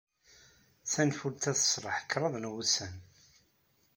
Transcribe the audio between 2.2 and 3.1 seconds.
n wussan.